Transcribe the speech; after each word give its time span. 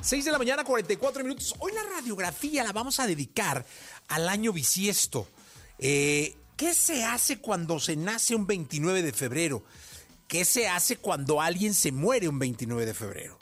6 0.00 0.24
de 0.24 0.32
la 0.32 0.38
mañana, 0.38 0.64
44 0.64 1.22
minutos. 1.22 1.54
Hoy 1.58 1.72
la 1.72 1.82
radiografía 1.96 2.64
la 2.64 2.72
vamos 2.72 3.00
a 3.00 3.06
dedicar 3.06 3.64
al 4.08 4.28
año 4.28 4.52
bisiesto. 4.52 5.28
Eh, 5.78 6.36
¿Qué 6.56 6.74
se 6.74 7.04
hace 7.04 7.38
cuando 7.38 7.78
se 7.78 7.96
nace 7.96 8.34
un 8.34 8.46
29 8.46 9.02
de 9.02 9.12
febrero? 9.12 9.64
¿Qué 10.26 10.44
se 10.44 10.68
hace 10.68 10.96
cuando 10.96 11.40
alguien 11.40 11.74
se 11.74 11.92
muere 11.92 12.28
un 12.28 12.38
29 12.38 12.86
de 12.86 12.94
febrero? 12.94 13.38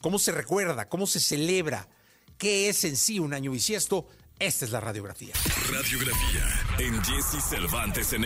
¿Cómo 0.00 0.18
se 0.18 0.32
recuerda? 0.32 0.88
¿Cómo 0.88 1.06
se 1.06 1.20
celebra? 1.20 1.88
¿Qué 2.38 2.68
es 2.68 2.84
en 2.84 2.96
sí 2.96 3.18
un 3.18 3.34
año 3.34 3.50
bisiesto? 3.50 4.08
Esta 4.38 4.66
es 4.66 4.70
la 4.70 4.80
radiografía. 4.80 5.34
Radiografía 5.70 6.76
en 6.78 7.02
Jesse 7.02 7.42
Cervantes 7.42 8.12
en 8.12 8.24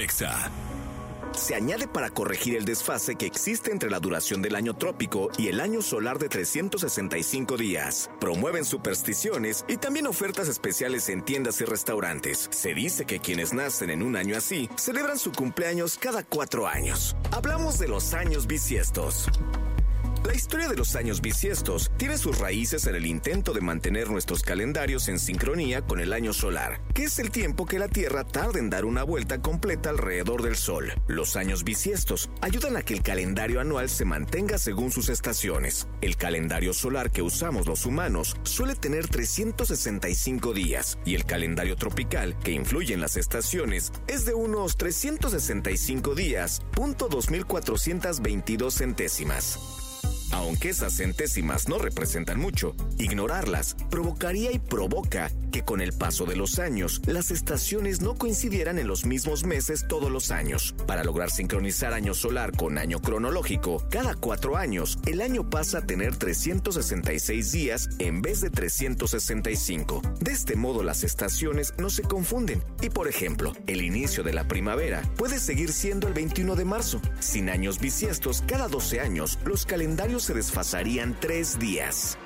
se 1.35 1.55
añade 1.55 1.89
para 1.89 2.11
corregir 2.11 2.57
el 2.57 2.65
desfase 2.65 3.17
que 3.17 3.27
existe 3.27 3.71
entre 3.73 3.91
la 3.91 4.01
duración 4.01 4.43
del 4.43 4.55
año 4.55 4.75
trópico 4.75 5.30
y 5.39 5.49
el 5.49 5.61
año 5.61 5.83
solar 5.83 6.19
de 6.19 6.29
365 6.29 7.57
días. 7.57 8.11
Promueven 8.21 8.65
supersticiones 8.65 9.65
y 9.69 9.77
también 9.77 10.06
ofertas 10.06 10.48
especiales 10.48 11.09
en 11.09 11.23
tiendas 11.23 11.61
y 11.61 11.65
restaurantes. 11.65 12.48
Se 12.51 12.75
dice 12.75 13.05
que 13.05 13.20
quienes 13.20 13.53
nacen 13.53 13.91
en 13.91 14.03
un 14.03 14.16
año 14.16 14.37
así 14.37 14.69
celebran 14.77 15.19
su 15.19 15.33
cumpleaños 15.33 15.98
cada 15.98 16.23
cuatro 16.23 16.66
años. 16.66 17.16
Hablamos 17.31 17.78
de 17.78 17.89
los 17.89 18.15
años 18.15 18.47
bisiestos. 18.47 19.28
La 20.23 20.34
historia 20.34 20.69
de 20.69 20.77
los 20.77 20.97
años 20.97 21.23
bisiestos 21.23 21.91
tiene 21.97 22.19
sus 22.19 22.38
raíces 22.38 22.87
en 22.87 22.95
el 22.95 23.06
intento 23.06 23.55
de 23.55 23.62
mantener 23.62 24.11
nuestros 24.11 24.42
calendarios 24.42 25.09
en 25.09 25.19
sincronía 25.19 25.80
con 25.80 25.98
el 25.98 26.12
año 26.12 26.34
solar, 26.34 26.83
que 26.92 27.05
es 27.05 27.19
el 27.19 27.30
tiempo 27.30 27.65
que 27.65 27.78
la 27.78 27.88
Tierra 27.88 28.25
tarda 28.25 28.59
en 28.59 28.69
dar 28.69 28.84
una 28.84 29.02
vuelta 29.02 29.41
completa 29.41 29.88
alrededor 29.88 30.42
del 30.42 30.56
Sol. 30.56 30.92
Los 31.09 31.37
años 31.37 31.64
bisiestos 31.64 32.28
ayudan 32.42 32.77
a 32.77 32.83
que 32.83 32.92
el 32.92 33.02
calendario 33.02 33.61
anual 33.61 33.88
se 33.88 34.05
mantenga 34.05 34.59
según 34.59 34.92
sus 34.92 35.09
estaciones. 35.09 35.88
El 36.02 36.19
calendario 36.19 36.75
solar 36.75 37.11
que 37.11 37.23
usamos 37.23 37.66
los 37.66 37.87
humanos 37.87 38.37
suele 38.42 38.75
tener 38.75 39.09
365 39.09 40.52
días 40.52 40.98
y 41.06 41.14
el 41.14 41.25
calendario 41.25 41.77
tropical, 41.77 42.36
que 42.41 42.52
influye 42.52 42.92
en 42.92 43.00
las 43.00 43.17
estaciones, 43.17 43.91
es 44.06 44.27
de 44.27 44.34
unos 44.34 44.77
365 44.77 46.14
días, 46.14 46.61
punto 46.73 47.08
2422 47.08 48.75
centésimas. 48.75 49.80
Aunque 50.33 50.70
esas 50.70 50.97
centésimas 50.97 51.69
no 51.69 51.78
representan 51.78 52.39
mucho, 52.39 52.75
ignorarlas 52.98 53.77
provocaría 53.91 54.53
y 54.53 54.59
provoca 54.59 55.31
que 55.50 55.62
con 55.62 55.81
el 55.81 55.92
paso 55.92 56.27
de 56.27 56.36
los 56.36 56.59
años 56.59 57.03
las 57.06 57.31
estaciones 57.31 58.00
no 58.00 58.14
coincidieran 58.14 58.78
en 58.78 58.86
los 58.86 59.05
mismos 59.05 59.45
meses 59.45 59.86
todos 59.89 60.11
los 60.11 60.31
años. 60.31 60.75
Para 60.86 61.03
lograr 61.03 61.31
sincronizar 61.31 61.92
año 61.92 62.14
solar 62.14 62.56
con 62.56 62.78
año 62.78 63.01
cronológico, 63.01 63.84
cada 63.91 64.14
cuatro 64.14 64.56
años 64.56 64.98
el 65.06 65.20
año 65.20 65.51
pasa 65.51 65.78
a 65.78 65.86
tener 65.86 66.17
366 66.17 67.53
días 67.53 67.89
en 67.98 68.23
vez 68.23 68.41
de 68.41 68.51
365. 68.51 70.03
De 70.20 70.33
este 70.33 70.56
modo 70.56 70.83
las 70.83 71.03
estaciones 71.03 71.75
no 71.78 71.91
se 71.91 72.03
confunden 72.03 72.62
y 72.81 72.91
por 72.91 73.08
ejemplo, 73.08 73.53
el 73.67 73.83
inicio 73.83 74.23
de 74.23 74.33
la 74.33 74.47
primavera 74.47 75.03
puede 75.17 75.41
seguir 75.41 75.73
siendo 75.73 76.06
el 76.06 76.14
21 76.14 76.55
de 76.55 76.64
marzo. 76.64 77.01
Sin 77.19 77.48
años 77.48 77.81
bisiestos, 77.81 78.42
cada 78.47 78.69
12 78.69 79.01
años 79.01 79.39
los 79.45 79.67
calendarios 79.67 80.20
se 80.21 80.35
desfasarían 80.35 81.17
tres 81.19 81.59
días. 81.59 82.19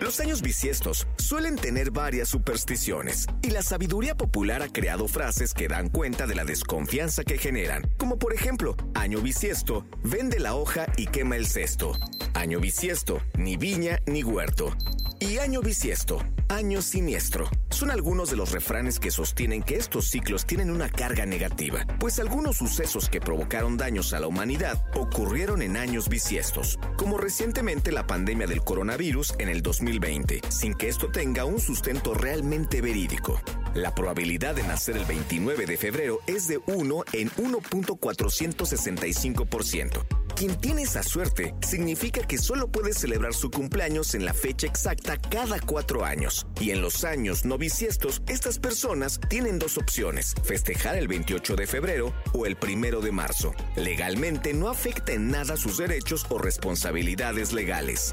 Los 0.00 0.20
años 0.20 0.42
bisiestos 0.42 1.06
suelen 1.16 1.56
tener 1.56 1.90
varias 1.90 2.28
supersticiones 2.28 3.26
y 3.42 3.50
la 3.50 3.62
sabiduría 3.62 4.14
popular 4.14 4.62
ha 4.62 4.68
creado 4.68 5.08
frases 5.08 5.54
que 5.54 5.68
dan 5.68 5.88
cuenta 5.88 6.26
de 6.26 6.34
la 6.34 6.44
desconfianza 6.44 7.24
que 7.24 7.38
generan, 7.38 7.82
como 7.96 8.18
por 8.18 8.34
ejemplo, 8.34 8.76
año 8.94 9.20
bisiesto, 9.20 9.86
vende 10.04 10.38
la 10.38 10.54
hoja 10.54 10.86
y 10.96 11.06
quema 11.06 11.36
el 11.36 11.46
cesto. 11.46 11.96
Año 12.36 12.60
bisiesto, 12.60 13.20
ni 13.38 13.56
viña 13.56 13.98
ni 14.04 14.22
huerto. 14.22 14.76
Y 15.18 15.38
año 15.38 15.62
bisiesto, 15.62 16.22
año 16.50 16.82
siniestro. 16.82 17.48
Son 17.70 17.90
algunos 17.90 18.28
de 18.28 18.36
los 18.36 18.52
refranes 18.52 19.00
que 19.00 19.10
sostienen 19.10 19.62
que 19.62 19.76
estos 19.76 20.08
ciclos 20.08 20.44
tienen 20.44 20.70
una 20.70 20.90
carga 20.90 21.24
negativa, 21.24 21.86
pues 21.98 22.20
algunos 22.20 22.58
sucesos 22.58 23.08
que 23.08 23.22
provocaron 23.22 23.78
daños 23.78 24.12
a 24.12 24.20
la 24.20 24.26
humanidad 24.26 24.84
ocurrieron 24.94 25.62
en 25.62 25.78
años 25.78 26.10
bisiestos, 26.10 26.78
como 26.98 27.16
recientemente 27.16 27.90
la 27.90 28.06
pandemia 28.06 28.46
del 28.46 28.60
coronavirus 28.60 29.32
en 29.38 29.48
el 29.48 29.62
2020, 29.62 30.42
sin 30.50 30.74
que 30.74 30.88
esto 30.88 31.10
tenga 31.10 31.46
un 31.46 31.58
sustento 31.58 32.12
realmente 32.12 32.82
verídico. 32.82 33.40
La 33.72 33.94
probabilidad 33.94 34.54
de 34.54 34.64
nacer 34.64 34.98
el 34.98 35.06
29 35.06 35.64
de 35.64 35.78
febrero 35.78 36.20
es 36.26 36.48
de 36.48 36.60
1 36.66 37.04
en 37.14 37.30
1.465%. 37.30 40.25
Quien 40.36 40.54
tiene 40.56 40.82
esa 40.82 41.02
suerte 41.02 41.54
significa 41.66 42.20
que 42.20 42.36
solo 42.36 42.68
puede 42.68 42.92
celebrar 42.92 43.32
su 43.32 43.50
cumpleaños 43.50 44.14
en 44.14 44.26
la 44.26 44.34
fecha 44.34 44.66
exacta 44.66 45.16
cada 45.16 45.58
cuatro 45.60 46.04
años. 46.04 46.46
Y 46.60 46.72
en 46.72 46.82
los 46.82 47.04
años 47.04 47.46
no 47.46 47.56
bisiestos, 47.56 48.20
estas 48.28 48.58
personas 48.58 49.18
tienen 49.30 49.58
dos 49.58 49.78
opciones, 49.78 50.34
festejar 50.44 50.96
el 50.96 51.08
28 51.08 51.56
de 51.56 51.66
febrero 51.66 52.14
o 52.34 52.44
el 52.44 52.58
1 52.62 53.00
de 53.00 53.12
marzo. 53.12 53.54
Legalmente 53.76 54.52
no 54.52 54.68
afecta 54.68 55.14
en 55.14 55.30
nada 55.30 55.56
sus 55.56 55.78
derechos 55.78 56.26
o 56.28 56.36
responsabilidades 56.36 57.54
legales. 57.54 58.12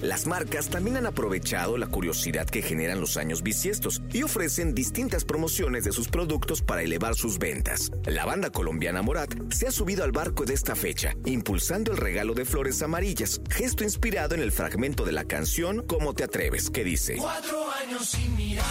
Las 0.00 0.26
marcas 0.26 0.68
también 0.68 0.96
han 0.96 1.06
aprovechado 1.06 1.76
la 1.78 1.86
curiosidad 1.86 2.46
que 2.46 2.62
generan 2.62 3.00
los 3.00 3.16
años 3.16 3.42
bisiestos 3.42 4.02
y 4.12 4.22
ofrecen 4.22 4.74
distintas 4.74 5.24
promociones 5.24 5.84
de 5.84 5.92
sus 5.92 6.08
productos 6.08 6.62
para 6.62 6.82
elevar 6.82 7.14
sus 7.14 7.38
ventas. 7.38 7.90
La 8.06 8.24
banda 8.24 8.50
colombiana 8.50 9.02
Morat 9.02 9.34
se 9.52 9.66
ha 9.66 9.72
subido 9.72 10.04
al 10.04 10.12
barco 10.12 10.44
de 10.44 10.54
esta 10.54 10.76
fecha, 10.76 11.14
impulsando 11.24 11.92
el 11.92 11.98
regalo 11.98 12.34
de 12.34 12.44
flores 12.44 12.80
amarillas, 12.82 13.40
gesto 13.50 13.84
inspirado 13.84 14.34
en 14.34 14.42
el 14.42 14.52
fragmento 14.52 15.04
de 15.04 15.12
la 15.12 15.24
canción 15.24 15.84
¿Cómo 15.86 16.14
te 16.14 16.24
atreves? 16.24 16.70
que 16.70 16.84
dice: 16.84 17.16
Cuatro 17.16 17.58
años 17.72 18.06
sin 18.06 18.36
mirarte, 18.36 18.68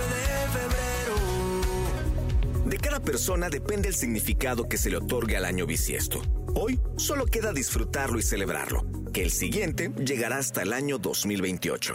cada 2.91 3.05
persona 3.05 3.49
depende 3.49 3.87
el 3.87 3.95
significado 3.95 4.69
que 4.69 4.77
se 4.77 4.91
le 4.91 4.97
otorgue 4.97 5.37
al 5.37 5.45
año 5.45 5.65
bisiesto. 5.65 6.21
Hoy 6.57 6.81
solo 6.97 7.25
queda 7.25 7.53
disfrutarlo 7.53 8.19
y 8.19 8.23
celebrarlo, 8.23 8.85
que 9.13 9.23
el 9.23 9.31
siguiente 9.31 9.93
llegará 10.05 10.39
hasta 10.39 10.63
el 10.63 10.73
año 10.73 10.99
2028. 10.99 11.95